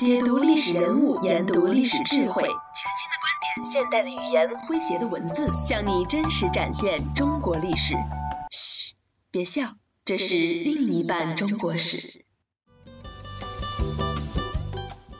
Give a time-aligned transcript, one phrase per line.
[0.00, 7.92] 解读历史人物，研读历史智慧，全新的观点，现代的语言，诙谐的文字，向你真实展现中国历史。
[8.50, 8.94] 嘘，
[9.30, 9.74] 别笑，
[10.06, 10.24] 这是
[10.64, 12.24] 另一半中国史。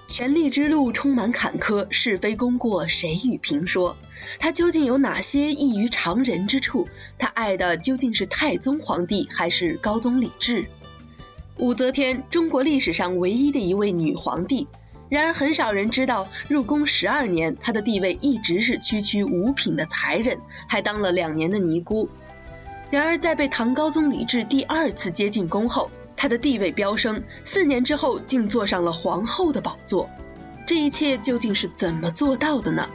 [0.08, 3.98] 权力之路充满坎坷，是非功过谁与评说？
[4.38, 6.88] 他究竟有哪些异于常人之处？
[7.18, 10.70] 他爱的究竟是太宗皇帝还是高宗李治？
[11.60, 14.66] 武则天，中国历史上唯一的一位女皇帝。
[15.10, 22.08] 然而，很少人知道，入宫十二年，她的地位一直是区区五品的才人，还当了两年的尼姑。
[22.90, 30.08] 然而，在被唐高宗李治第二次接进宫后，她的地位飙升，四年之后竟坐上了皇后的宝座。
[30.66, 32.88] 这一切究竟是怎么做到的呢？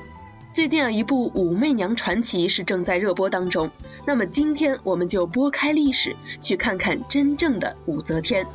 [0.56, 3.72] 最近啊，一部《武媚娘传奇》是正在热播当中。
[4.08, 8.48] 那么今天我们就拨开历史，去看看真正的武则天。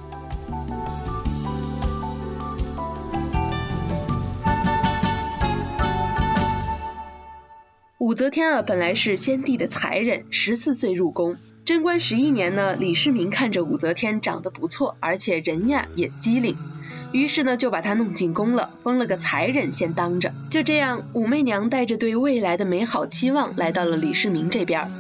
[7.99, 11.37] 武则天啊，本来是先帝的才人，十四岁入宫。
[11.67, 16.57] 贞观十一年呢，李世民看着武则天长得不错，而且人呀也机灵，
[17.13, 20.33] 于是呢就把他弄进宫了，封了个才人先当着。
[20.51, 24.91] 就这样，武媚娘带着对未来的美好期望来到了李世民这边。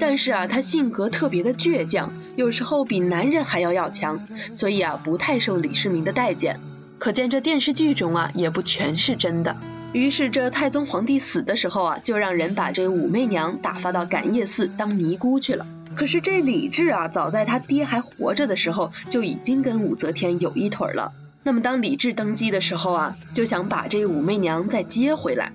[0.00, 6.58] 但是啊，她性格特别的倔强，有时候比男人还要要强，所以啊不太受李世民的待见。
[6.98, 9.56] 可见这电视剧中啊也不全是真的。
[9.92, 15.66] 于是，这太宗皇帝死的时候啊，就让人把这武媚娘打发到感业寺当尼姑去了。
[15.94, 21.12] 可是这李治啊，早在他爹还活着的时候，就已经跟武则天有一腿了。
[21.42, 25.52] 那么当李治登基的时候啊，就想把这武媚娘再接回来。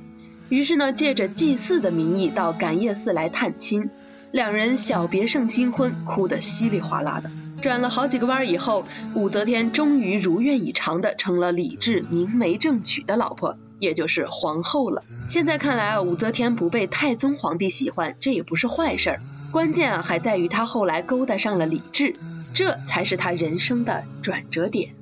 [0.49, 3.89] 于是呢，借着祭祀的名义到感业寺来探亲。
[4.31, 7.31] 两人小别胜新婚，哭得稀里哗啦的。
[7.61, 13.57] 转了好几个弯以后，武则天终于如愿以偿的成了李治明媒正娶的老婆。
[13.79, 15.03] 也就是皇后了。
[15.29, 19.21] 现在看来啊，武则天不被太宗皇帝喜欢，这也不是坏事儿。
[19.51, 22.15] 关键啊，还在于她后来勾搭上了李治，
[22.55, 24.96] 这才是她人生的转折点。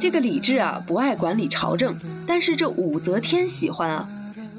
[0.00, 4.08] 这个李治啊，不爱管理朝政，但是这武则天喜欢啊。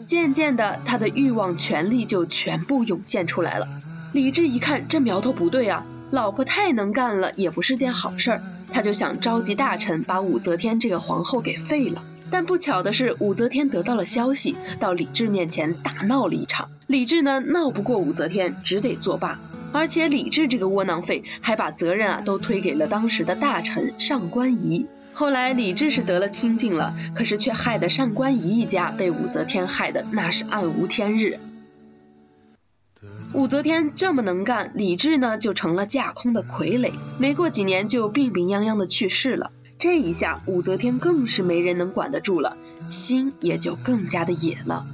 [0.05, 3.67] 渐渐的，他的欲望、权力就全部涌现出来了。
[4.13, 5.83] 李治一看，这苗头不对啊。
[6.11, 8.43] 老婆太能干了，也不是件好事儿。
[8.71, 12.03] 他就想召集大臣，把武则天这个皇后给废了。
[12.29, 16.69] 但不巧的是，武则天得到了消息，到李治面前大闹了一场。
[16.85, 19.39] 李治呢，闹不过武则天，只得作罢。
[19.71, 24.85] 而且李治这个窝囊废，还把责任啊都推给了当时的大臣上官仪。
[25.13, 31.39] 后来李治是得了清净了，可是却害得上官仪一家被武则天害得那是暗无天日。
[33.33, 39.51] 武则天这么能干，李治呢就成了架空的傀儡，没过几年就病病殃殃的去世了。
[39.77, 42.57] 这一下，武则天更是没人能管得住了，
[42.89, 44.85] 心也就更加的野了。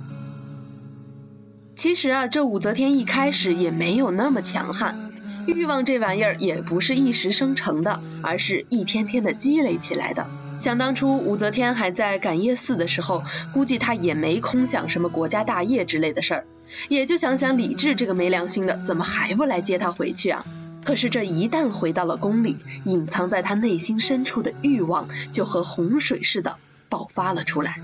[1.75, 5.11] 其实啊，这武则天一开始也没有那么强悍，
[5.47, 10.27] 欲望这玩意儿也不是一时生成的，而是一天天的积累起来的。
[10.59, 16.45] 想当初武则天还在感业寺的时候，估计她也没空想什么国家大业之类的事儿，
[16.89, 20.45] 也就想想李治这个没良心的，怎么还不来接她回去啊？
[20.83, 26.57] 可是这一旦回到了宫里，隐藏在她内心深处的欲望就和洪水似的
[26.89, 27.77] 爆发了出来。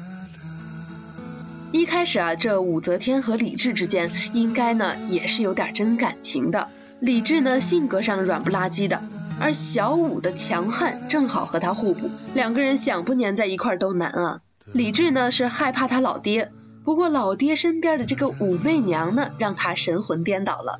[1.72, 6.70] 一开始啊，这武则天和李治之间应该呢也是有点真感情的。
[7.04, 9.02] 李治呢性格上软不拉几的。
[9.38, 14.40] 而小武的强悍正好和他互补，两个人想不粘在一块都难啊。
[14.72, 16.54] 李治呢是害怕他老爹，
[16.86, 20.80] 不过老爹身边的这个武媚娘呢，让他神魂颠倒了。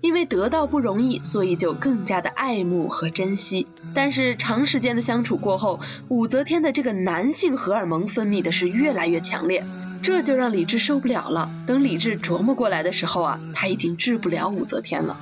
[0.00, 3.66] 因为得到不容易，所以就更加的爱慕和珍惜。
[3.94, 9.66] 但是长时间的相处过后，武则天的这个男性荷尔蒙分泌的是越来越强烈，
[10.02, 11.50] 这就让李治受不了了。
[11.66, 15.16] 等李治琢磨过来的时候啊，他已经治不了武则天了。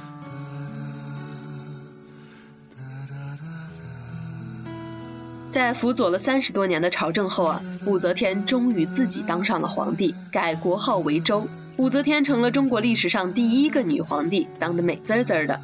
[5.52, 11.46] 在辅佐了三十多年的朝政后啊，武则天终于自己当上了皇帝，改国号为周。
[11.76, 15.60] 武则天成了中国历史上第一个女皇帝，当得美滋滋的。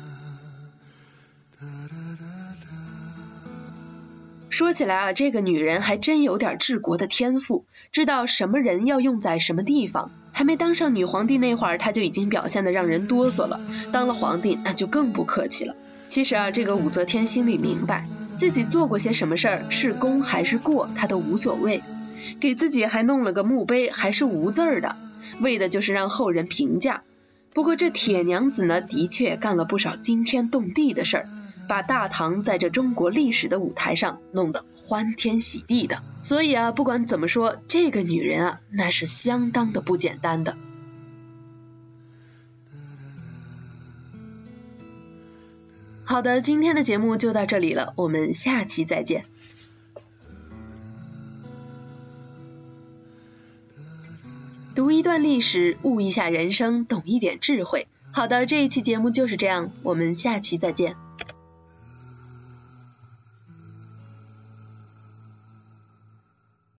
[4.51, 10.11] 说起来啊，这个女人还真有点治国的天赋，知道什么人要用在什么地方。
[10.33, 13.59] 还没当上女皇帝那会儿，她就已经表现得让人哆嗦了；
[13.91, 15.75] 当了皇帝，那就更不客气了。
[16.09, 18.07] 其实啊，这个武则天心里明白。
[18.39, 21.83] 自己做过些什么事儿，是功还是过，他都无所谓。
[22.39, 24.95] 给自己还弄了个墓碑，还是无字儿的，
[25.41, 27.03] 为的就是让后人评价。
[27.53, 31.29] 不过这铁娘子呢，的确干了不少惊天动地的事儿，
[31.69, 36.01] 把大唐在这中国历史的舞台上弄得欢天喜地的。
[36.23, 40.57] 所以啊，不管怎么说，这个女人啊，那是相当的不简单的。
[46.09, 49.25] 好的，今天的节目就到这里了，我们下期再见。
[54.75, 57.89] 读一段历史，悟一下人生，懂一点智慧。
[58.11, 60.97] 好的，这一期节目就是这样，我们下期再见。